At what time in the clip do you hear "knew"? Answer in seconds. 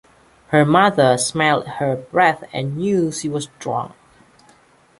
2.75-3.11